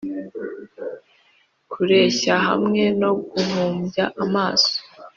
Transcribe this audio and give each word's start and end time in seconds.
kureshya 1.71 2.35
hamwe 2.47 2.83
no 3.01 3.11
guhumbya 3.29 4.05
amaso 4.23 4.75